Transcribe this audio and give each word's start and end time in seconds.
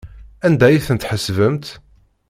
Anda 0.45 0.65
ay 0.67 0.79
ten-tḥesbemt? 0.85 1.65